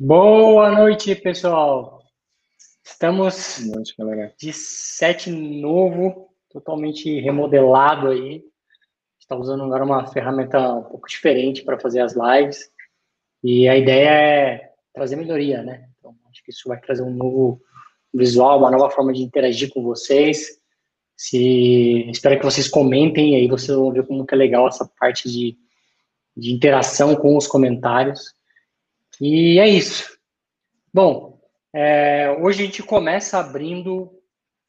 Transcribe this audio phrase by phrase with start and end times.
[0.00, 2.00] Boa noite, pessoal.
[2.84, 4.32] Estamos Boa noite, galera.
[4.38, 8.44] de set novo, totalmente remodelado aí.
[9.18, 12.70] Está usando agora uma ferramenta um pouco diferente para fazer as lives.
[13.42, 15.88] E a ideia é trazer melhoria, né?
[15.98, 17.60] Então, acho que isso vai trazer um novo
[18.14, 20.60] visual, uma nova forma de interagir com vocês.
[21.16, 25.28] Se espero que vocês comentem aí, vocês vão ver como que é legal essa parte
[25.28, 25.58] de,
[26.36, 28.37] de interação com os comentários.
[29.20, 30.18] E é isso.
[30.92, 31.40] Bom,
[31.72, 34.10] é, hoje a gente começa abrindo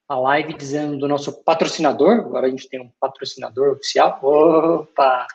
[0.07, 2.19] a live dizendo do nosso patrocinador.
[2.19, 4.19] Agora a gente tem um patrocinador oficial.
[4.23, 5.27] Opa!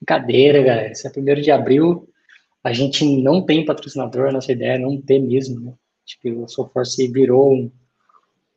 [0.00, 0.92] Brincadeira, galera.
[0.92, 2.08] Esse é primeiro de abril.
[2.64, 5.60] A gente não tem patrocinador, a nossa ideia é não ter mesmo.
[5.60, 5.74] Né?
[6.20, 7.70] Que o Soforce virou um,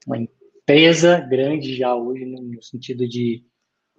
[0.08, 3.44] uma empresa grande já hoje, no, no sentido de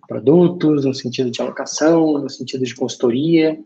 [0.09, 3.63] produtos, no sentido de alocação, no sentido de consultoria.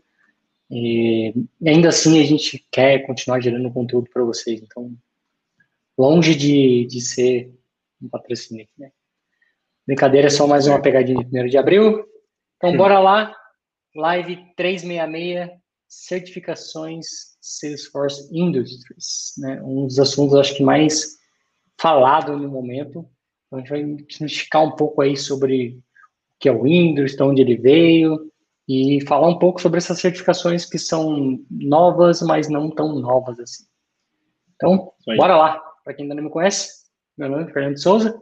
[0.69, 1.33] E
[1.65, 4.61] ainda assim a gente quer continuar gerando conteúdo para vocês.
[4.61, 4.93] Então,
[5.97, 7.53] longe de, de ser
[8.01, 8.67] um patrocínio.
[8.77, 8.91] Né?
[9.85, 12.05] Brincadeira, é só mais uma pegadinha de 1 de abril.
[12.57, 13.33] Então, bora lá.
[13.95, 17.07] Live 366, certificações
[17.41, 19.33] Salesforce Industries.
[19.37, 19.61] Né?
[19.63, 21.17] Um dos assuntos, acho que mais
[21.79, 23.09] falado no momento.
[23.47, 25.83] Então, a gente vai desmistificar um pouco aí sobre o
[26.39, 28.31] que é o Windows, de onde ele veio,
[28.67, 33.63] e falar um pouco sobre essas certificações que são novas, mas não tão novas assim.
[34.55, 35.63] Então, bora lá.
[35.83, 36.85] Para quem ainda não me conhece,
[37.17, 38.19] meu nome é Fernando Souza.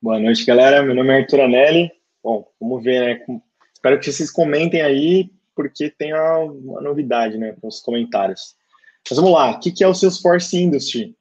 [0.00, 0.82] Boa noite, galera.
[0.82, 1.90] Meu nome é Arthur Anelli.
[2.22, 3.40] Bom, vamos ver, né?
[3.74, 8.56] Espero que vocês comentem aí, porque tem uma, novidade, né, nos comentários.
[9.08, 9.50] Mas vamos lá.
[9.50, 11.14] O que é o Salesforce Industry?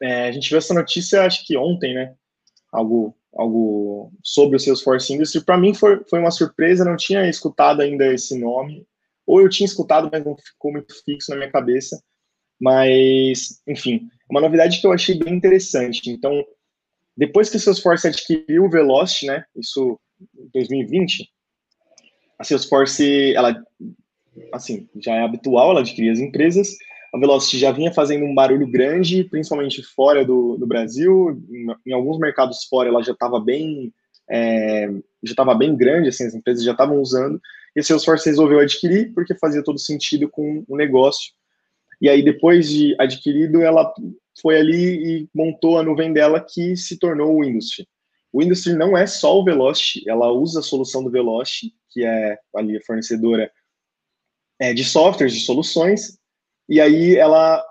[0.00, 2.14] É, a gente viu essa notícia, acho que ontem, né?
[2.72, 5.44] Algo algo sobre o Salesforce Industry.
[5.44, 8.86] Para mim foi, foi uma surpresa, não tinha escutado ainda esse nome,
[9.26, 12.00] ou eu tinha escutado, mas não ficou muito fixo na minha cabeça.
[12.58, 16.10] Mas, enfim, uma novidade que eu achei bem interessante.
[16.10, 16.44] Então,
[17.16, 19.98] depois que o Salesforce adquiriu o Velocity, né, isso
[20.38, 21.28] em 2020,
[22.38, 23.62] a Salesforce, ela,
[24.52, 26.76] assim, já é habitual, ela adquirir as empresas,
[27.16, 31.42] a Velocity já vinha fazendo um barulho grande, principalmente fora do, do Brasil.
[31.50, 33.92] Em, em, alguns mercados fora, ela já estava bem,
[34.28, 34.88] é,
[35.22, 37.40] já estava bem grande, assim, as empresas já estavam usando.
[37.74, 41.32] E a Salesforce resolveu adquirir porque fazia todo sentido com o negócio.
[42.00, 43.92] E aí, depois de adquirido, ela
[44.40, 47.88] foi ali e montou a nuvem dela que se tornou o Industry.
[48.32, 52.38] O Industry não é só o Velocity, ela usa a solução do Velocity, que é
[52.54, 53.50] ali a fornecedora
[54.60, 56.15] é, de softwares, de soluções,
[56.68, 57.64] e aí ela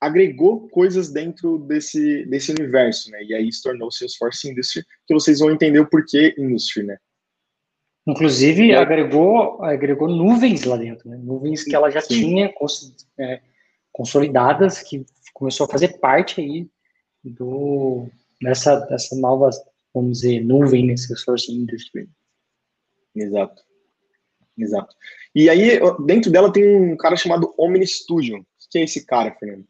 [0.00, 3.22] agregou coisas dentro desse, desse universo, né?
[3.22, 6.98] E aí se tornou o Salesforce Industry, que vocês vão entender o porquê Industry, né?
[8.06, 8.76] Inclusive, é.
[8.76, 11.16] agregou, agregou nuvens lá dentro, né?
[11.16, 12.14] Nuvens que ela já Sim.
[12.14, 13.40] tinha cons, é,
[13.92, 16.68] consolidadas, que começou a fazer parte aí
[17.22, 18.08] do,
[18.40, 19.50] dessa, dessa nova,
[19.94, 20.96] vamos dizer, nuvem, né?
[20.96, 22.08] Salesforce Industry.
[23.14, 23.62] Exato.
[24.58, 24.96] Exato.
[25.34, 28.38] E aí, dentro dela tem um cara chamado Omni Studio.
[28.38, 29.66] O que é esse cara, Fernando?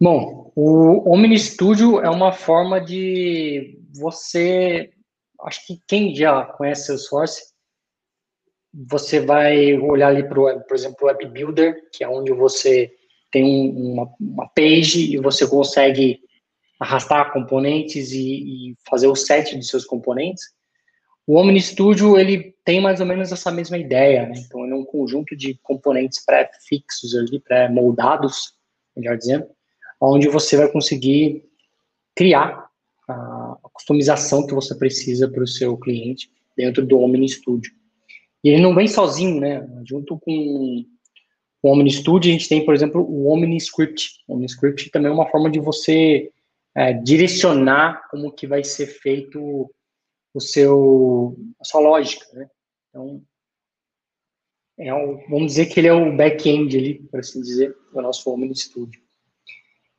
[0.00, 4.92] Bom, o Omni Studio é uma forma de você.
[5.40, 7.52] Acho que quem já conhece Salesforce,
[8.72, 12.92] você vai olhar ali para, por exemplo, o Web Builder, que é onde você
[13.30, 16.20] tem uma, uma page e você consegue
[16.78, 20.44] arrastar componentes e, e fazer o set de seus componentes.
[21.28, 24.32] O Omni Studio, ele tem mais ou menos essa mesma ideia, né?
[24.38, 28.54] Então, ele é um conjunto de componentes pré-fixos ali, pré-moldados,
[28.96, 29.46] melhor dizendo,
[30.00, 31.44] onde você vai conseguir
[32.16, 32.70] criar
[33.06, 37.72] a customização que você precisa para o seu cliente dentro do Omni Studio.
[38.42, 39.68] E ele não vem sozinho, né?
[39.84, 40.82] Junto com
[41.62, 44.22] o Omni Studio, a gente tem, por exemplo, o Omni Script.
[44.26, 46.30] O Omni Script também é uma forma de você
[46.74, 49.70] é, direcionar como que vai ser feito
[50.38, 52.48] o seu, a sua lógica, né?
[52.88, 53.22] Então,
[54.78, 58.30] é um, vamos dizer que ele é o back-end ali, por assim dizer, do nosso
[58.32, 59.00] Omni Studio.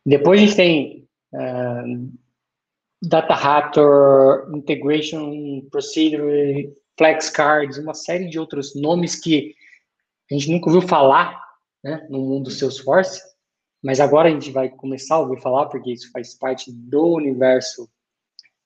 [0.06, 2.18] Depois a gente tem uh,
[3.02, 9.54] Data Raptor, Integration Procedure, Flex Cards, uma série de outros nomes que
[10.32, 11.42] a gente nunca ouviu falar
[11.84, 13.22] né, no mundo Salesforce,
[13.84, 17.90] mas agora a gente vai começar a ouvir falar, porque isso faz parte do universo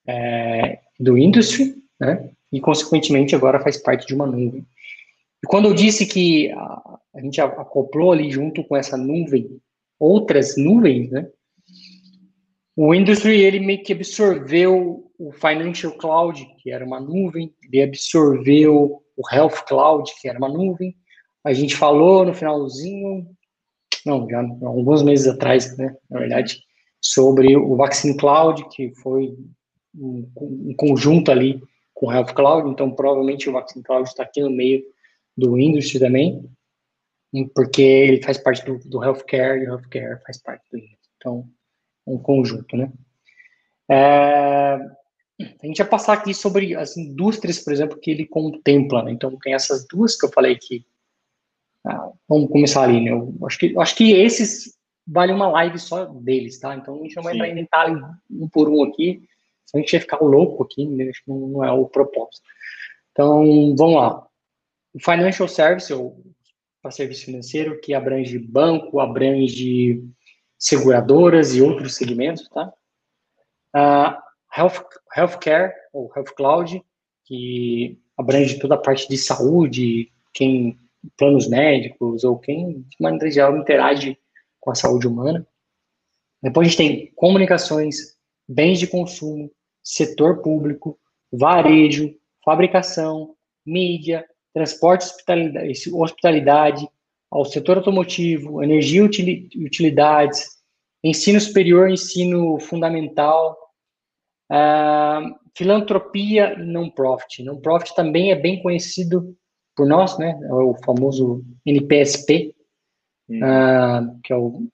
[0.06, 2.30] é, do industry, né?
[2.52, 4.64] E, consequentemente, agora faz parte de uma nuvem.
[5.42, 9.60] E quando eu disse que a, a gente acoplou ali junto com essa nuvem
[9.98, 11.28] outras nuvens, né?
[12.76, 19.00] O industry, ele meio que absorveu o Financial Cloud, que era uma nuvem, ele absorveu
[19.16, 20.94] o Health Cloud, que era uma nuvem.
[21.44, 23.28] A gente falou no finalzinho
[24.04, 26.60] não, já alguns meses atrás, né, na verdade,
[27.00, 29.34] sobre o Vaccine Cloud, que foi
[29.96, 31.62] um, um conjunto ali
[31.92, 34.82] com o Health Cloud, então provavelmente o Vaccine Cloud está aqui no meio
[35.36, 36.48] do Industry também,
[37.54, 40.98] porque ele faz parte do, do Healthcare e o Healthcare faz parte do Industry.
[41.16, 41.48] Então,
[42.06, 42.92] um conjunto, né?
[43.90, 44.78] É,
[45.40, 49.02] a gente vai passar aqui sobre as indústrias, por exemplo, que ele contempla.
[49.02, 49.12] Né?
[49.12, 50.86] Então, tem essas duas que eu falei aqui.
[51.84, 53.10] Ah, vamos começar ali, né?
[53.10, 54.74] Eu acho que, acho que esses
[55.06, 56.74] vale uma live só deles, tá?
[56.74, 58.00] Então, a gente não vai entrar em detalhe
[58.30, 59.22] um por um aqui,
[59.72, 61.10] a gente vai ficar louco aqui, né?
[61.12, 62.42] que não é o propósito.
[63.12, 64.26] Então, vamos lá.
[64.92, 66.22] O Financial Service, ou
[66.82, 70.04] para serviço financeiro, que abrange banco, abrange
[70.58, 72.72] seguradoras e outros segmentos, tá?
[73.74, 74.16] Uh,
[74.56, 74.84] health,
[75.16, 76.84] healthcare, ou Health Cloud,
[77.24, 80.78] que abrange toda a parte de saúde, quem
[81.16, 84.18] planos médicos ou quem de maneira geral interage
[84.60, 85.46] com a saúde humana.
[86.42, 88.13] Depois a gente tem comunicações,
[88.48, 89.50] bens de consumo,
[89.82, 90.98] setor público,
[91.32, 92.14] varejo,
[92.44, 93.34] fabricação,
[93.66, 96.88] mídia, transporte hospitalidade, hospitalidade
[97.30, 100.46] ao setor automotivo, energia e utilidades,
[101.02, 103.58] ensino superior, ensino fundamental,
[104.52, 107.42] uh, filantropia e non-profit.
[107.42, 109.36] Non-profit também é bem conhecido
[109.76, 110.38] por nós, né?
[110.42, 112.54] É o famoso NPSP,
[113.28, 113.38] hum.
[113.38, 114.68] uh, que é o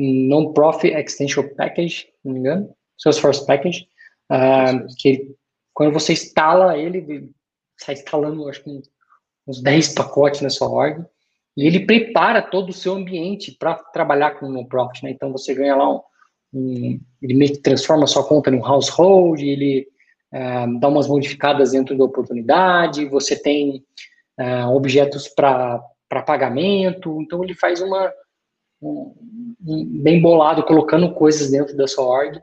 [0.00, 3.88] Non-Profit Extension Package, se não me engano, Salesforce Package,
[4.30, 5.34] uh, que
[5.74, 7.30] quando você instala ele,
[7.76, 8.82] sai instalando, acho que
[9.46, 11.04] uns 10 pacotes na sua org,
[11.56, 15.10] e ele prepara todo o seu ambiente para trabalhar com non-profit, né?
[15.10, 16.00] Então você ganha lá um,
[16.54, 19.88] um, ele meio que transforma a sua conta num household, ele
[20.32, 23.84] uh, dá umas modificadas dentro da oportunidade, você tem
[24.38, 25.82] uh, objetos para
[26.24, 28.27] pagamento, então ele faz uma um, um,
[28.80, 32.40] bem bolado, colocando coisas dentro da sua org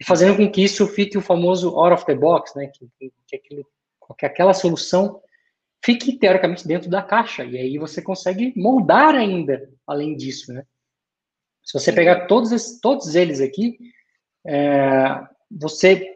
[0.00, 2.68] e fazendo com que isso fique o famoso out of the box, né?
[2.68, 3.66] Que, que, aquilo,
[4.18, 5.20] que aquela solução
[5.84, 10.64] fique teoricamente dentro da caixa, e aí você consegue moldar ainda além disso, né?
[11.62, 13.78] Se você pegar todos, esses, todos eles aqui,
[14.46, 16.14] é, você,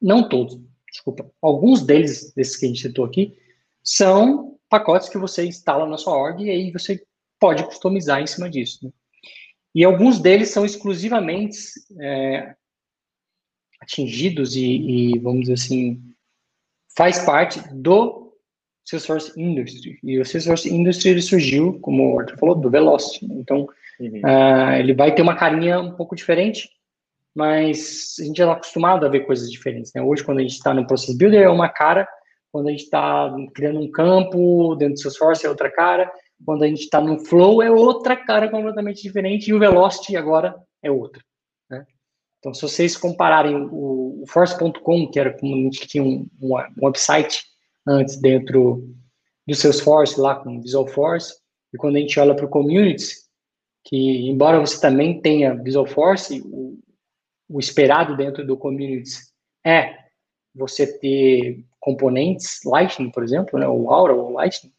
[0.00, 0.58] não todos,
[0.90, 3.36] desculpa, alguns deles, desses que a gente citou aqui,
[3.82, 7.04] são pacotes que você instala na sua org e aí você
[7.38, 8.84] pode customizar em cima disso.
[8.84, 8.90] Né?
[9.74, 11.58] E alguns deles são exclusivamente
[12.00, 12.54] é,
[13.80, 16.02] atingidos e, e, vamos dizer assim,
[16.96, 18.34] faz parte do
[18.84, 19.98] Salesforce Industry.
[20.02, 23.26] E o Salesforce Industry surgiu, como o Arthur falou, do Velocity.
[23.26, 23.68] Então,
[24.00, 24.20] uhum.
[24.24, 26.68] uh, ele vai ter uma carinha um pouco diferente,
[27.34, 29.92] mas a gente já está acostumado a ver coisas diferentes.
[29.94, 30.02] Né?
[30.02, 32.08] Hoje, quando a gente está no Process Builder, é uma cara.
[32.50, 36.10] Quando a gente está criando um campo dentro do Salesforce, é outra cara.
[36.44, 39.48] Quando a gente está no Flow, é outra cara completamente diferente.
[39.48, 41.22] E o Velocity agora é outra.
[41.70, 41.84] Né?
[42.38, 46.54] Então, se vocês compararem o, o Force.com, que era como a gente tinha um, um,
[46.56, 47.44] um website
[47.86, 48.86] antes dentro
[49.46, 51.34] do Salesforce, lá com Visual Force,
[51.72, 53.28] e quando a gente olha para o Communities,
[53.84, 56.78] que embora você também tenha Visual Force, o,
[57.48, 59.32] o esperado dentro do Communities
[59.64, 59.96] é
[60.54, 64.72] você ter componentes Lightning, por exemplo, né, ou Aura ou Lightning,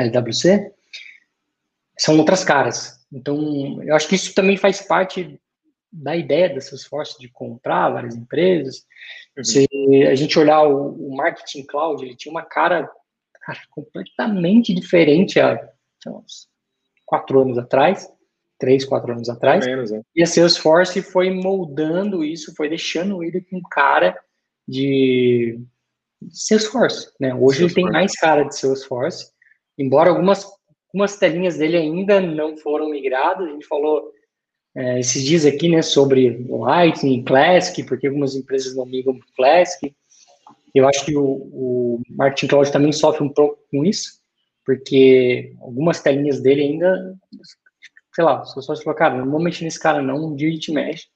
[0.00, 0.72] LWC,
[1.98, 2.98] são outras caras.
[3.12, 5.38] Então, eu acho que isso também faz parte
[5.92, 8.86] da ideia da Salesforce de comprar várias empresas.
[9.36, 9.44] Uhum.
[9.44, 9.68] Se
[10.08, 12.88] a gente olhar o, o, Marketing Cloud, ele tinha uma cara,
[13.40, 15.60] cara completamente diferente há
[16.06, 16.48] uns
[17.04, 18.08] quatro anos atrás,
[18.58, 19.66] três, quatro anos atrás.
[19.66, 20.00] Menos, é.
[20.14, 24.16] E a Salesforce foi moldando isso, foi deixando ele com cara
[24.66, 25.60] de
[26.30, 27.34] Salesforce, né?
[27.34, 27.64] Hoje Salesforce.
[27.64, 29.32] ele tem mais cara de Salesforce,
[29.80, 30.46] embora algumas,
[30.88, 34.12] algumas telinhas dele ainda não foram migradas, a gente falou
[34.76, 39.94] é, esses dias aqui, né, sobre Lightning, Classic, porque algumas empresas não migram para Classic.
[40.74, 44.20] Eu acho que o, o Marketing Cloud também sofre um pouco com isso,
[44.64, 47.18] porque algumas telinhas dele ainda,
[48.14, 50.52] sei lá, se só falar, cara, não vou mexer nesse cara não, um dia a
[50.52, 51.06] gente mexe.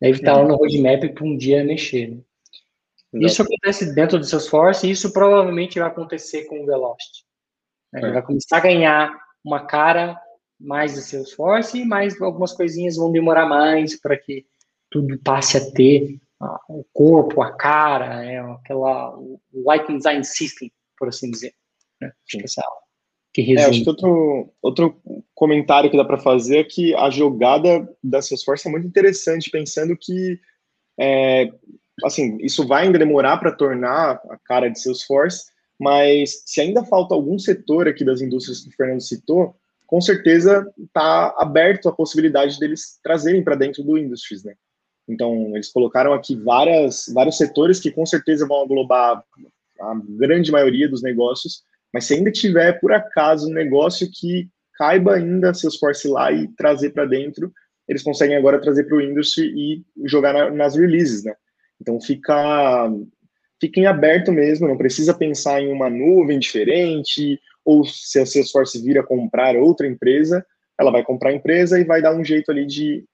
[0.00, 2.10] Deve estar lá no roadmap para um dia mexer.
[2.10, 3.26] Né?
[3.26, 7.24] Isso acontece dentro do Salesforce e isso provavelmente vai acontecer com o Velocity.
[7.92, 8.00] Né?
[8.00, 8.12] Ele é.
[8.12, 10.20] vai começar a ganhar uma cara
[10.58, 14.44] mais de Salesforce, mas algumas coisinhas vão demorar mais para que
[14.90, 20.70] tudo passe a ter uh, o corpo, a cara, é, aquela, o Light Design System,
[20.98, 21.54] por assim dizer.
[22.00, 22.12] Né?
[22.26, 22.62] Acho que essa
[23.32, 23.56] que.
[23.56, 25.00] É, acho que outro, outro
[25.34, 29.96] comentário que dá para fazer é que a jogada da Salesforce é muito interessante, pensando
[29.96, 30.40] que
[30.98, 31.50] é,
[32.04, 37.14] assim, isso vai ainda demorar para tornar a cara de Salesforce, mas se ainda falta
[37.14, 39.56] algum setor aqui das indústrias que o Fernando citou,
[39.86, 44.54] com certeza está aberto a possibilidade deles trazerem para dentro do Industries, né?
[45.08, 49.24] Então, eles colocaram aqui várias, vários setores que com certeza vão englobar
[49.80, 55.14] a grande maioria dos negócios, mas se ainda tiver, por acaso, um negócio que caiba
[55.14, 57.52] ainda Salesforce lá e trazer para dentro,
[57.88, 61.34] eles conseguem agora trazer para o industry e jogar na, nas releases, né?
[61.80, 62.88] Então fica,
[63.60, 68.82] fica em aberto mesmo, não precisa pensar em uma nuvem diferente, ou se a Salesforce
[68.82, 70.44] vir a comprar outra empresa,
[70.78, 73.04] ela vai comprar a empresa e vai dar um jeito ali de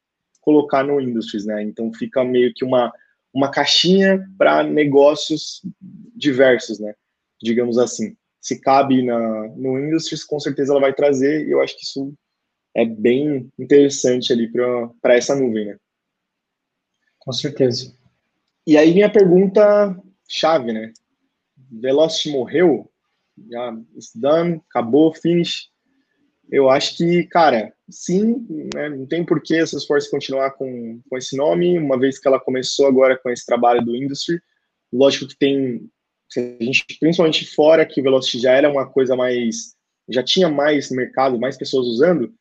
[0.41, 1.63] colocar no industries, né?
[1.65, 2.93] Então fica meio que uma,
[3.35, 5.61] uma caixinha para negócios
[6.15, 6.95] diversos, né?
[7.43, 8.17] Digamos assim.
[8.41, 12.15] Se cabe na, no industries, com certeza ela vai trazer, e eu acho que isso
[12.77, 14.49] é bem interessante ali
[15.03, 15.77] para essa nuvem, né?
[17.19, 17.93] Com certeza.
[18.65, 20.93] E aí minha pergunta chave, né?
[21.71, 22.91] Velocity morreu?
[23.51, 25.69] Já it's done, acabou, finish.
[26.51, 31.19] Eu acho que, cara, sim, né, não tem por que a Salesforce continuar com, com
[31.19, 34.41] esse nome, uma vez que ela começou agora com esse trabalho do industry.
[34.93, 35.91] Lógico que tem,
[36.37, 39.75] a gente, principalmente fora, que o Velocity já era uma coisa mais,
[40.09, 42.33] já tinha mais mercado, mais pessoas usando,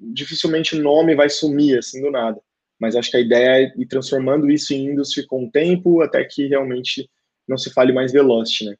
[0.00, 2.40] dificilmente o nome vai sumir assim do nada.
[2.78, 6.24] Mas acho que a ideia é ir transformando isso em industry com o tempo, até
[6.24, 7.10] que realmente
[7.48, 8.76] não se fale mais Velocity, né?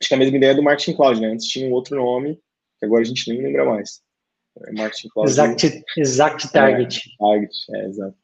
[0.00, 1.28] Acho que é a mesma ideia do Marketing Cloud, né?
[1.28, 2.40] Antes tinha um outro nome,
[2.78, 4.02] que agora a gente nem lembra mais.
[4.66, 5.30] É Marketing Cloud.
[5.30, 6.98] Exact, exact Target.
[6.98, 8.16] É, target, é, exato.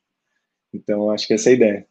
[0.75, 1.89] Então, acho que essa é a ideia.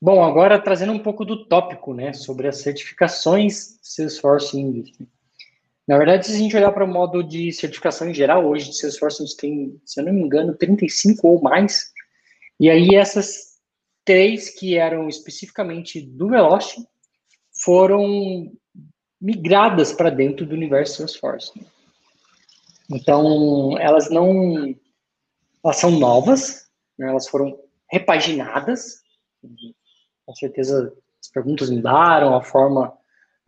[0.00, 5.08] Bom, agora trazendo um pouco do tópico, né, sobre as certificações Salesforce Industry.
[5.88, 8.76] Na verdade, se a gente olhar para o modo de certificação em geral, hoje de
[8.76, 11.90] Salesforce a gente tem, se eu não me engano, 35 ou mais.
[12.60, 13.53] E aí essas
[14.04, 16.86] três que eram especificamente do Velocity
[17.62, 18.52] foram
[19.20, 21.52] migradas para dentro do universo Salesforce.
[22.90, 24.74] Então, elas não...
[25.64, 26.68] Elas são novas,
[26.98, 27.08] né?
[27.08, 27.58] elas foram
[27.90, 29.02] repaginadas.
[30.26, 32.92] Com certeza as perguntas mudaram, a forma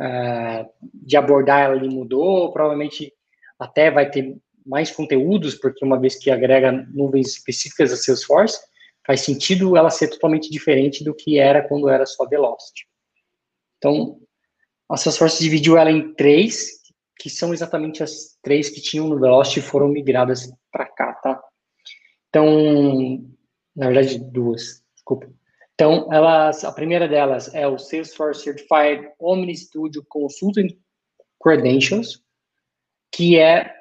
[0.00, 3.12] uh, de abordar ela mudou, provavelmente
[3.58, 4.34] até vai ter
[4.64, 8.58] mais conteúdos, porque uma vez que agrega nuvens específicas a Salesforce,
[9.06, 12.86] faz sentido ela ser totalmente diferente do que era quando era só Velocity.
[13.78, 14.20] Então,
[14.90, 16.80] a Salesforce dividiu ela em três,
[17.18, 21.40] que são exatamente as três que tinham no Velocity e foram migradas para cá, tá?
[22.28, 23.24] Então,
[23.74, 25.30] na verdade, duas, desculpa.
[25.74, 30.68] Então, elas, a primeira delas é o Salesforce Certified Omni Studio Consulting
[31.40, 32.22] Credentials,
[33.12, 33.72] que é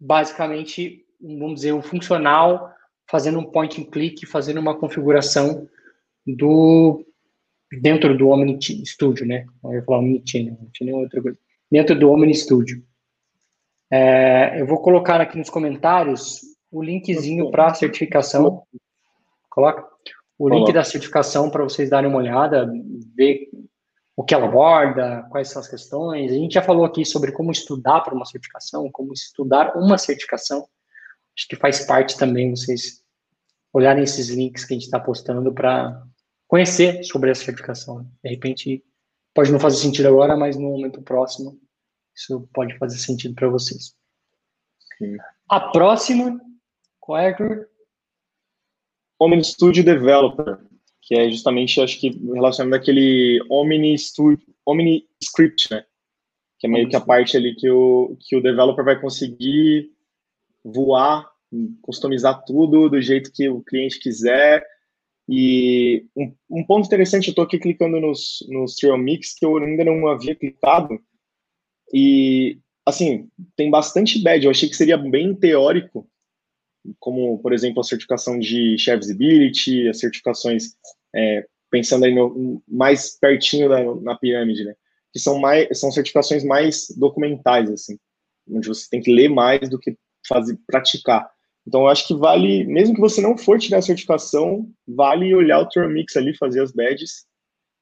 [0.00, 2.73] basicamente, vamos dizer, um funcional
[3.08, 5.68] fazendo um point and click, fazendo uma configuração
[6.26, 7.04] do
[7.80, 9.46] dentro do Omni Studio, né?
[9.64, 11.38] Eu ia falar Omni Channel, não tinha outra coisa.
[11.70, 12.82] Dentro do Omni Studio.
[13.90, 18.62] É, eu vou colocar aqui nos comentários o linkzinho para a certificação.
[19.50, 19.86] Coloca
[20.38, 22.70] o link da certificação para vocês darem uma olhada,
[23.14, 23.48] ver
[24.16, 26.32] o que ela aborda, quais são as questões.
[26.32, 30.66] A gente já falou aqui sobre como estudar para uma certificação, como estudar uma certificação.
[31.36, 33.02] Acho que faz parte também vocês
[33.72, 36.00] olharem esses links que a gente está postando para
[36.46, 38.08] conhecer sobre essa certificação.
[38.22, 38.84] De repente,
[39.34, 41.60] pode não fazer sentido agora, mas no momento próximo,
[42.14, 43.96] isso pode fazer sentido para vocês.
[44.98, 45.16] Sim.
[45.48, 46.40] A próxima,
[47.00, 47.68] qual é, Arthur?
[49.18, 50.58] Omni Studio Developer,
[51.02, 55.84] que é justamente, acho que, relacionado àquele Omni Studio, Omni Script, né?
[56.58, 59.93] Que é meio que a parte ali que o, que o developer vai conseguir
[60.64, 61.28] voar,
[61.82, 64.64] customizar tudo do jeito que o cliente quiser.
[65.28, 69.56] E um, um ponto interessante, eu estou aqui clicando nos, nos Trail Mix, que eu
[69.56, 71.00] ainda não havia clicado,
[71.92, 74.44] e, assim, tem bastante badge.
[74.44, 76.08] Eu achei que seria bem teórico,
[76.98, 80.74] como, por exemplo, a certificação de Chef Visibility, as certificações,
[81.14, 84.74] é, pensando aí no, mais pertinho da, na pirâmide, né?
[85.12, 87.96] Que são, mais, são certificações mais documentais, assim,
[88.50, 91.30] onde você tem que ler mais do que fazer, praticar.
[91.66, 95.60] Então, eu acho que vale, mesmo que você não for tirar a certificação, vale olhar
[95.60, 97.26] o Tour Mix ali, fazer as badges,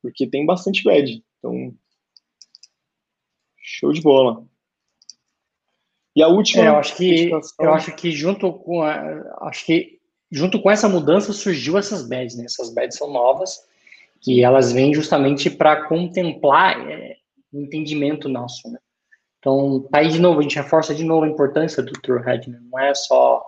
[0.00, 1.24] porque tem bastante badge.
[1.38, 1.74] Então,
[3.56, 4.44] show de bola.
[6.14, 6.64] E a última.
[6.64, 9.98] É, eu acho que eu acho que junto com a, acho que
[10.30, 12.44] junto com essa mudança surgiu essas badges, né?
[12.44, 13.58] Essas badges são novas
[14.26, 17.16] e elas vêm justamente para contemplar é,
[17.52, 18.78] o entendimento nosso, né?
[19.42, 22.60] Então, tá aí de novo, a gente reforça de novo a importância do Truehead, né?
[22.62, 23.44] Não é só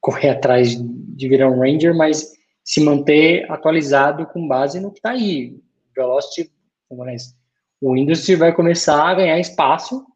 [0.00, 2.32] correr atrás de virar um Ranger, mas
[2.64, 5.60] se manter atualizado com base no que está aí.
[5.96, 6.52] Velocity,
[7.80, 10.06] o Industry vai começar a ganhar espaço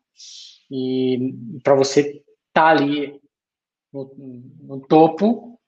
[0.70, 3.20] E para você estar tá ali
[3.92, 4.14] no,
[4.60, 5.58] no, topo,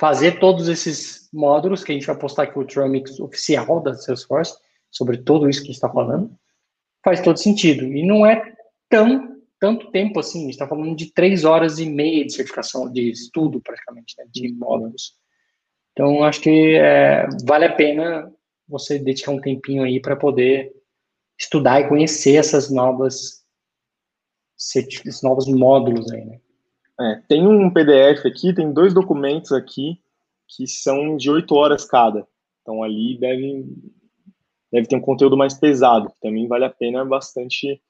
[0.00, 4.58] fazer todos esses módulos, que a gente vai postar aqui o Tramix oficial da Salesforce,
[4.90, 6.36] sobre tudo isso que a gente está falando,
[7.08, 7.84] faz todo sentido.
[7.84, 8.42] E não é
[8.88, 12.92] tão tanto tempo assim, a gente está falando de três horas e meia de certificação,
[12.92, 15.14] de estudo praticamente, né, de módulos.
[15.92, 18.32] Então, acho que é, vale a pena
[18.68, 20.72] você dedicar um tempinho aí para poder
[21.36, 23.44] estudar e conhecer essas novas
[24.56, 26.40] esses novos módulos aí, né?
[27.00, 30.00] É, tem um PDF aqui, tem dois documentos aqui
[30.48, 32.26] que são de oito horas cada.
[32.62, 33.64] Então ali deve,
[34.72, 37.80] deve ter um conteúdo mais pesado, que também vale a pena bastante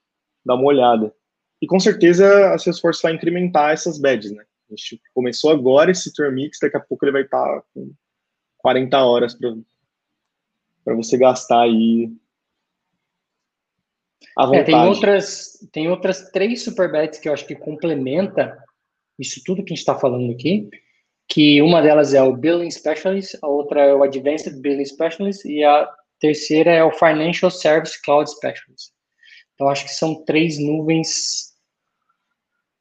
[0.44, 1.12] dar uma olhada.
[1.60, 4.44] E com certeza a Salesforce vai incrementar essas badges, né?
[4.70, 7.90] A gente começou agora esse Tour Mix, daqui a pouco ele vai estar com
[8.58, 9.36] 40 horas
[10.84, 12.12] para você gastar aí
[14.36, 14.62] à vontade.
[14.62, 18.62] É, tem, outras, tem outras três super badges que eu acho que complementa
[19.18, 20.68] isso tudo que a gente está falando aqui,
[21.28, 25.64] que uma delas é o Billing Specialist, a outra é o Advanced Billing Specialist e
[25.64, 28.90] a terceira é o Financial Service Cloud Specialist.
[29.54, 31.54] Então, acho que são três nuvens.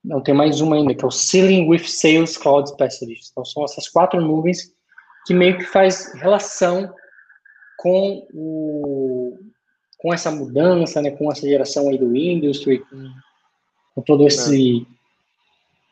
[0.04, 3.30] Não, tem mais uma ainda, que é o Ceiling with Sales Cloud Specialist.
[3.32, 4.72] Então, são essas quatro nuvens
[5.26, 6.94] que meio que faz relação
[7.78, 9.38] com o
[9.98, 13.12] com essa mudança, né, com essa geração aí do Industry, com,
[13.96, 14.98] com todo esse é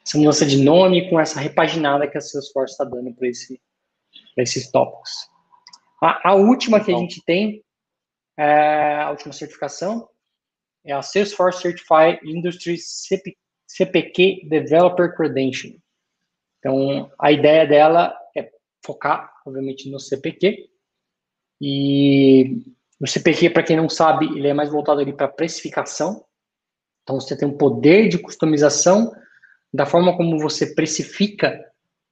[0.06, 3.60] essa mudança de nome com essa repaginada que a Salesforce está dando para esse,
[4.38, 5.12] esses tópicos.
[6.06, 7.00] A, a última que a então.
[7.02, 7.64] gente tem,
[8.38, 10.08] é, a última certificação,
[10.86, 13.36] é a Salesforce Certified Industry CP,
[13.68, 15.74] CPQ Developer Credential.
[16.60, 18.52] Então, a ideia dela é
[18.86, 20.70] focar, obviamente, no CPQ.
[21.60, 22.62] E
[23.00, 26.24] o CPQ, para quem não sabe, ele é mais voltado ali para precificação.
[27.02, 29.12] Então, você tem um poder de customização
[29.74, 31.60] da forma como você precifica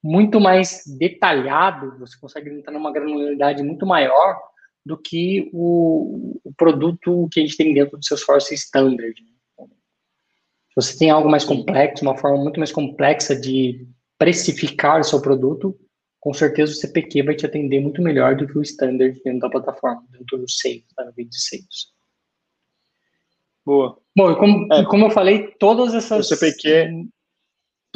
[0.04, 4.38] muito mais detalhado, você consegue entrar numa granularidade muito maior
[4.86, 9.16] do que o, o produto que a gente tem dentro do Salesforce Standard.
[9.16, 13.88] Se você tem algo mais complexo, uma forma muito mais complexa de
[14.18, 15.80] precificar o seu produto,
[16.20, 19.50] com certeza o CPQ vai te atender muito melhor do que o Standard dentro da
[19.50, 21.04] plataforma, dentro do Sales, tá?
[21.16, 21.94] de Sales.
[23.66, 23.98] Boa.
[24.16, 26.30] Bom, e como, é, como eu falei, todas essas...
[26.30, 27.08] O CPQ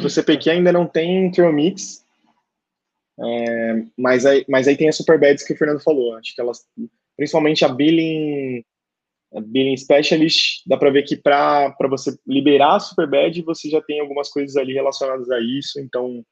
[0.06, 2.04] o CPQ ainda não tem Trail Mix,
[3.20, 6.14] é, mas, aí, mas aí tem as Superbeds que o Fernando falou.
[6.14, 6.64] Acho que elas,
[7.16, 8.64] principalmente a Billing,
[9.34, 14.00] a billing Specialist, dá para ver que para você liberar a Superbad, você já tem
[14.00, 16.24] algumas coisas ali relacionadas a isso, então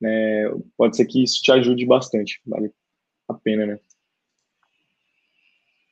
[0.00, 0.44] né,
[0.76, 2.40] pode ser que isso te ajude bastante.
[2.44, 2.70] Vale
[3.28, 3.78] a pena, né?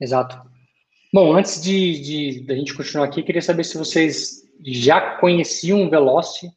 [0.00, 0.40] Exato.
[1.12, 5.85] Bom, antes de, de, de a gente continuar aqui, queria saber se vocês já conheciam
[5.85, 6.53] o Velocity,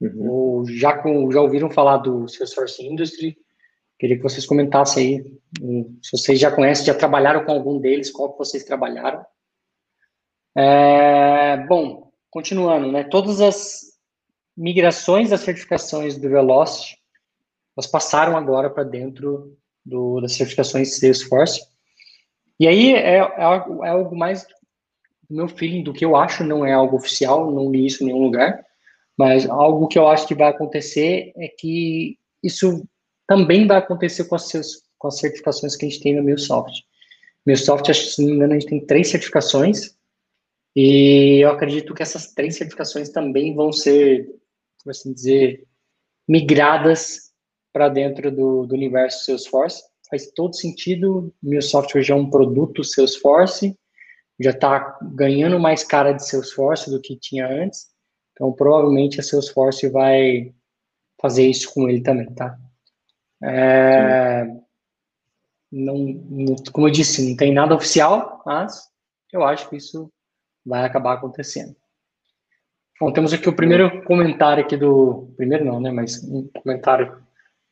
[0.00, 0.30] Uhum.
[0.30, 3.36] Ou já, com, já ouviram falar do Salesforce Industry?
[3.98, 8.10] Queria que vocês comentassem aí, hum, se vocês já conhecem, já trabalharam com algum deles,
[8.10, 9.24] qual que vocês trabalharam.
[10.56, 13.04] É, bom, continuando, né?
[13.04, 13.88] Todas as
[14.56, 16.96] migrações das certificações do Velocity,
[17.76, 21.60] elas passaram agora para dentro do, das certificações Salesforce.
[22.58, 24.46] E aí é, é, algo, é algo mais
[25.30, 28.22] meu feeling, do que eu acho, não é algo oficial, não li isso em nenhum
[28.22, 28.64] lugar,
[29.18, 32.86] mas algo que eu acho que vai acontecer é que isso
[33.26, 36.84] também vai acontecer com as, seus, com as certificações que a gente tem no MuleSoft.
[37.44, 39.96] MuleSoft, se não me engano, a gente tem três certificações
[40.76, 44.26] e eu acredito que essas três certificações também vão ser,
[44.82, 45.66] como assim dizer,
[46.28, 47.32] migradas
[47.72, 49.82] para dentro do, do universo Salesforce.
[50.08, 53.76] Faz todo sentido, MuleSoft hoje é um produto Salesforce,
[54.38, 57.97] já está ganhando mais cara de Salesforce do que tinha antes.
[58.38, 60.54] Então, provavelmente a Salesforce vai
[61.20, 62.56] fazer isso com ele também, tá?
[63.42, 64.46] É,
[65.72, 68.88] não, não, como eu disse, não tem nada oficial, mas
[69.32, 70.08] eu acho que isso
[70.64, 71.74] vai acabar acontecendo.
[73.00, 75.32] Bom, temos aqui o primeiro comentário aqui do...
[75.36, 75.90] Primeiro não, né?
[75.90, 77.20] Mas um comentário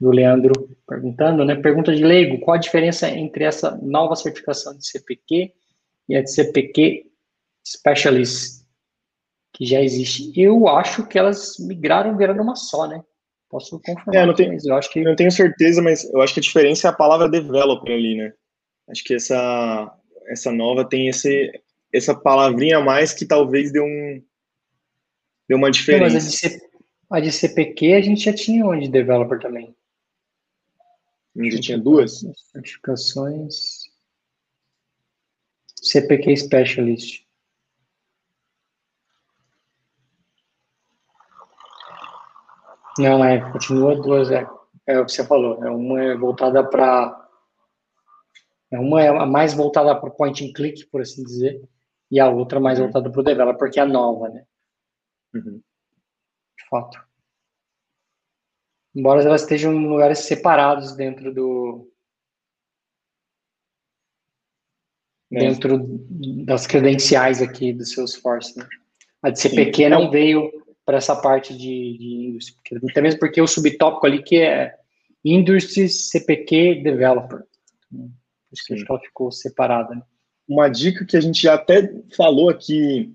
[0.00, 1.54] do Leandro perguntando, né?
[1.54, 5.52] Pergunta de leigo, qual a diferença entre essa nova certificação de CPQ
[6.08, 7.06] e a de CPQ
[7.64, 8.65] Specialist?
[9.56, 10.30] Que já existe.
[10.38, 13.02] Eu acho que elas migraram virando uma só, né?
[13.48, 14.14] Posso confirmar.
[14.14, 16.86] É, não tenho, eu acho que não tenho certeza, mas eu acho que a diferença
[16.86, 18.34] é a palavra developer ali, né?
[18.88, 21.50] Acho que essa essa nova tem esse
[21.92, 24.22] essa palavrinha a mais que talvez deu um
[25.48, 26.06] deu uma diferença.
[26.06, 26.60] Não, mas a de, C,
[27.10, 29.74] a de CPQ a gente já tinha onde developer também.
[31.34, 32.20] A gente já tinha duas
[32.52, 33.84] certificações.
[35.80, 37.25] CPQ Specialist.
[42.98, 44.46] Não, é, continua duas, é,
[44.86, 47.22] é o que você falou, é uma é voltada para
[48.70, 51.62] é uma é mais voltada para o point and click, por assim dizer,
[52.10, 52.86] e a outra mais uhum.
[52.86, 54.44] voltada para o developer, porque é nova, né?
[55.34, 55.60] Uhum.
[56.58, 57.06] De fato.
[58.94, 61.92] Embora elas estejam em lugares separados dentro do.
[65.32, 65.40] É.
[65.40, 65.78] Dentro
[66.46, 68.56] das credenciais aqui do Salesforce.
[68.58, 68.66] Né?
[69.22, 69.88] A de CPQ Sim.
[69.90, 70.50] não veio
[70.86, 74.72] para essa parte de, de indústria, até mesmo porque o subtópico ali que é
[75.24, 77.40] Industry CPQ Developer.
[78.52, 79.96] Acho que, acho que ela ficou separada.
[79.96, 80.02] Né?
[80.48, 83.12] Uma dica que a gente já até falou aqui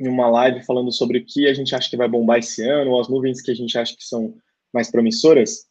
[0.00, 2.90] em uma live falando sobre o que a gente acha que vai bombar esse ano,
[2.90, 4.34] ou as nuvens que a gente acha que são
[4.72, 5.66] mais promissoras,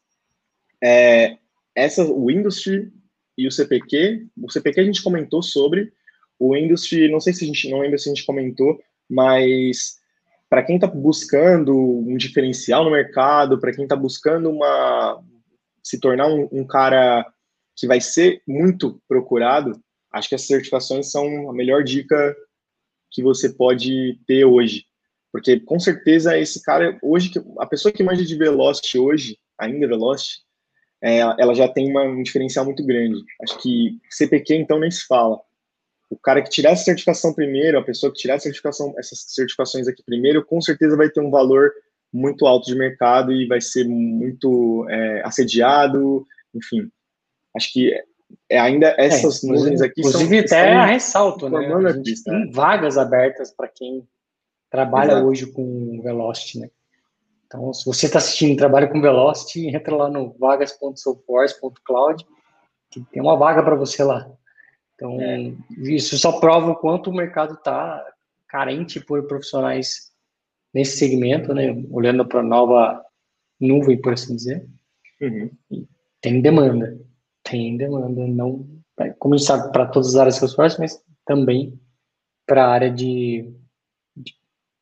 [0.81, 1.37] é,
[1.75, 2.91] essa, o Industry
[3.37, 5.91] e o CPQ, o CPQ a gente comentou sobre,
[6.39, 9.97] o Industry, não sei se a gente, não lembro se a gente comentou, mas
[10.49, 15.23] para quem está buscando um diferencial no mercado, para quem está buscando uma
[15.83, 17.25] se tornar um, um, cara
[17.75, 19.79] que vai ser muito procurado,
[20.11, 22.35] acho que as certificações são a melhor dica
[23.11, 24.85] que você pode ter hoje.
[25.31, 30.45] Porque com certeza esse cara, hoje, a pessoa que manja de Velocity hoje, ainda Velocity,
[31.03, 33.21] é, ela já tem uma, um diferencial muito grande.
[33.43, 35.39] Acho que CPQ então nem se fala.
[36.15, 40.01] O cara que tirar essa certificação primeiro, a pessoa que tirar certificação, essas certificações aqui
[40.01, 41.71] primeiro, com certeza vai ter um valor
[42.11, 46.89] muito alto de mercado e vai ser muito é, assediado, enfim.
[47.53, 47.93] Acho que
[48.49, 50.57] é, ainda essas é, nuvens aqui inclusive são...
[50.57, 51.67] Inclusive até ressalto, né?
[51.67, 54.07] A gente tem vagas abertas para quem
[54.69, 55.27] trabalha Exato.
[55.27, 56.69] hoje com Velocity, né?
[57.45, 62.25] Então, se você está assistindo e trabalha com Velocity, entra lá no vagas.soulforce.cloud,
[62.89, 64.25] que tem uma vaga para você lá.
[64.95, 65.53] Então, é.
[65.77, 68.03] isso só prova o quanto o mercado está
[68.47, 70.11] carente por profissionais
[70.73, 71.71] nesse segmento, né?
[71.91, 73.03] Olhando para a nova
[73.59, 74.67] nuvem, por assim dizer.
[75.21, 75.49] Uhum.
[76.21, 76.99] Tem demanda.
[77.43, 78.25] Tem demanda.
[78.27, 78.67] Não,
[79.19, 81.79] como a gente sabe, para todas as áreas que eu mas também
[82.45, 83.51] para a área de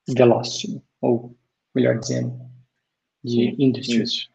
[0.07, 1.35] velocity, ou
[1.73, 2.39] melhor dizendo,
[3.23, 4.29] de industries.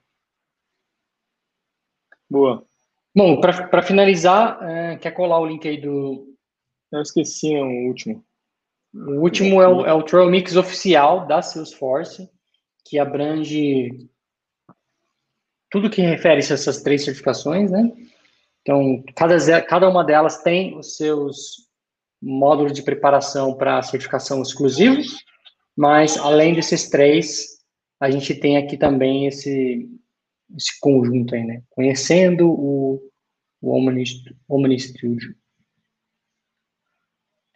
[2.28, 2.67] Boa.
[3.14, 6.26] Bom, para finalizar, é, quer colar o link aí do.
[6.92, 8.24] Eu esqueci o último.
[8.94, 12.28] O último é o, é o Trail Mix oficial da Salesforce,
[12.84, 14.08] que abrange
[15.70, 17.92] tudo que refere-se a essas três certificações, né?
[18.62, 21.68] Então, cada, cada uma delas tem os seus
[22.20, 25.16] módulos de preparação para certificação exclusivos,
[25.76, 27.58] mas, além desses três,
[28.00, 29.88] a gente tem aqui também esse,
[30.56, 31.62] esse conjunto aí, né?
[31.70, 33.00] Conhecendo o,
[33.60, 34.04] o Omni,
[34.48, 35.34] Omni Studio.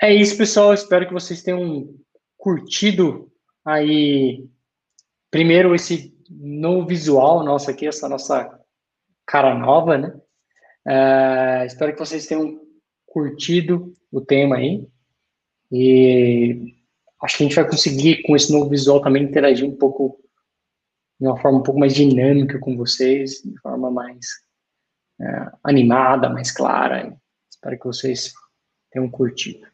[0.01, 0.75] É isso, pessoal.
[0.75, 1.95] Espero que vocês tenham
[2.37, 3.31] curtido
[3.65, 4.45] aí,
[5.31, 8.61] primeiro, esse novo visual nosso aqui, essa nossa
[9.27, 10.09] cara nova, né?
[10.87, 12.61] Uh, espero que vocês tenham
[13.07, 14.85] curtido o tema aí.
[15.71, 16.75] E
[17.23, 20.19] acho que a gente vai conseguir, com esse novo visual, também interagir um pouco,
[21.23, 24.27] de uma forma um pouco mais dinâmica com vocês, de forma mais
[25.21, 27.17] é, animada, mais clara.
[27.49, 28.33] Espero que vocês
[28.91, 29.65] tenham curtido.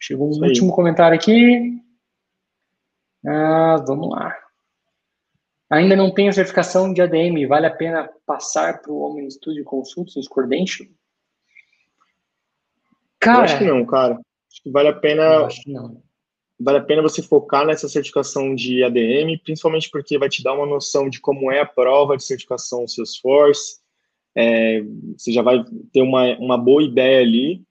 [0.00, 1.82] Chegou um último comentário aqui.
[3.26, 4.32] Ah, vamos lá.
[5.68, 7.48] Ainda não tenho certificação de ADM.
[7.48, 10.88] Vale a pena passar para o Omni Studio Consultants Credential?
[13.18, 14.14] Cara, eu acho que não, cara.
[14.14, 15.22] Acho que vale a pena.
[15.22, 16.00] Eu acho que não
[16.60, 20.66] vale a pena você focar nessa certificação de ADM, principalmente porque vai te dar uma
[20.66, 23.80] noção de como é a prova de certificação Salesforce,
[24.36, 24.82] é,
[25.16, 27.62] você já vai ter uma, uma boa ideia ali,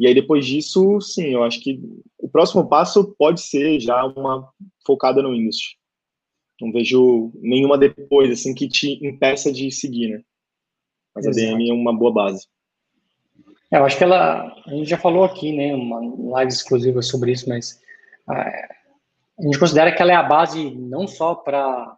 [0.00, 1.80] e aí depois disso, sim, eu acho que
[2.18, 4.48] o próximo passo pode ser já uma
[4.86, 5.76] focada no industry.
[6.60, 10.22] Não vejo nenhuma depois, assim, que te impeça de seguir, né?
[11.14, 12.46] Mas a ADM é uma boa base.
[13.70, 16.00] É, eu acho que ela, a gente já falou aqui, né, uma
[16.32, 17.80] live exclusiva sobre isso, mas
[18.28, 21.96] a gente considera que ela é a base não só para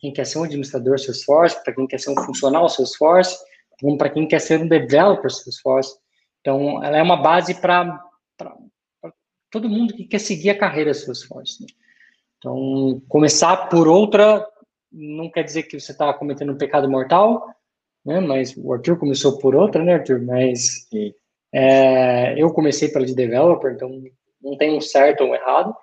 [0.00, 3.36] quem quer ser um administrador Salesforce, para quem quer ser um funcional Salesforce,
[3.80, 5.96] como para quem quer ser um developer Salesforce.
[6.40, 8.00] Então, ela é uma base para
[9.50, 11.62] todo mundo que quer seguir a carreira Salesforce.
[11.62, 11.66] Né?
[12.38, 14.46] Então, começar por outra
[14.90, 17.46] não quer dizer que você está cometendo um pecado mortal,
[18.04, 18.20] né?
[18.20, 20.20] Mas o Arthur começou por outra, né, Arthur?
[20.20, 20.86] Mas
[21.52, 24.02] é, eu comecei pela de developer, então
[24.42, 25.74] não tem um certo ou um errado,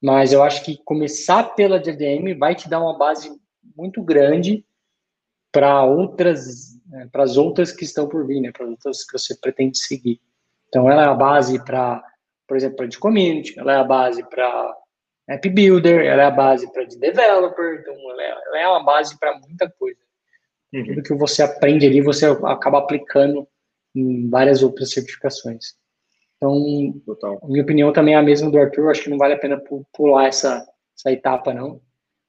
[0.00, 3.30] mas eu acho que começar pela DDM vai te dar uma base
[3.76, 4.64] muito grande
[5.52, 9.36] para outras, né, para as outras que estão por vir, né, para outras que você
[9.38, 10.20] pretende seguir.
[10.68, 12.02] Então, ela é a base para,
[12.46, 14.76] por exemplo, para de community, ela é a base para
[15.28, 18.84] App Builder, ela é a base para de developer, então ela é, ela é uma
[18.84, 20.00] base para muita coisa.
[20.72, 20.84] Uhum.
[20.84, 23.48] Tudo que você aprende ali, você acaba aplicando
[23.94, 25.76] em várias outras certificações.
[26.38, 27.40] Então, Total.
[27.44, 29.60] minha opinião também é a mesma do Arthur, acho que não vale a pena
[29.92, 31.80] pular essa, essa etapa, não.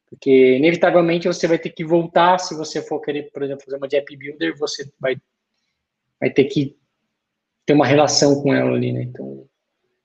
[0.10, 3.88] Porque, inevitavelmente, você vai ter que voltar, se você for querer, por exemplo, fazer uma
[3.88, 5.16] de app builder, você vai,
[6.20, 6.76] vai ter que
[7.68, 9.04] ter uma relação com ela ali, né?
[9.04, 9.48] Então,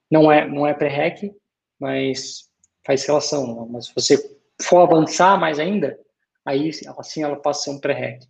[0.09, 1.33] não é, não é pré-hack,
[1.79, 2.47] mas
[2.85, 3.47] faz relação.
[3.47, 3.67] Né?
[3.71, 5.99] Mas se você for avançar mais ainda,
[6.45, 8.21] aí, assim, ela passa a ser um pré-hack.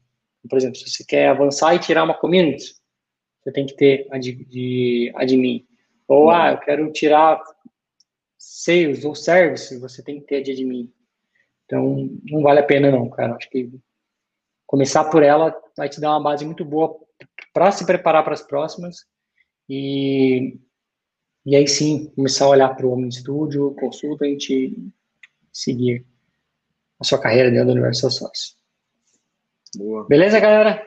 [0.49, 2.75] Por exemplo, se você quer avançar e tirar uma community,
[3.45, 5.67] você tem que ter de, admin.
[6.07, 7.39] Ou, ah, eu quero tirar
[8.35, 10.91] sales ou service, você tem que ter a de admin.
[11.65, 13.35] Então, não vale a pena não, cara.
[13.35, 13.71] Acho que
[14.65, 16.99] começar por ela vai te dar uma base muito boa
[17.53, 19.05] para se preparar para as próximas
[19.69, 20.59] e,
[21.45, 24.91] e aí sim começar a olhar para o Homem Studio, Consultant e
[25.53, 26.03] seguir
[26.99, 28.55] a sua carreira dentro do Universal Source.
[29.77, 30.07] Boa.
[30.07, 30.83] Beleza, galera?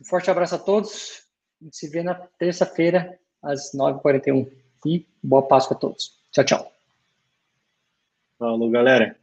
[0.00, 1.27] Um forte abraço a todos.
[1.60, 4.50] A gente se vê na terça-feira, às 9h41.
[4.86, 6.16] E boa Páscoa a todos.
[6.30, 6.72] Tchau, tchau.
[8.38, 9.18] Falou, galera.